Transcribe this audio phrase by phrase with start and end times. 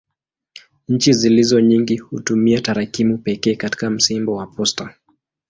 [0.87, 4.95] Nchi zilizo nyingi hutumia tarakimu pekee katika msimbo wa posta.